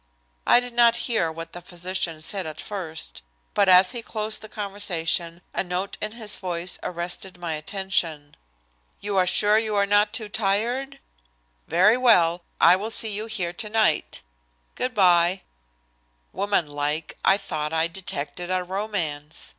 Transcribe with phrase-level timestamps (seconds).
[0.47, 3.21] I did not hear what the physician said at first,
[3.53, 8.35] but as he closed the conversation a note in his voice arrested my attention.
[8.99, 10.97] "You are sure you are not too tired?
[11.67, 12.41] Very well.
[12.59, 14.23] I will see you here tonight.
[14.73, 15.43] Good by."
[16.33, 19.49] Woman like, I thought I detected a romance.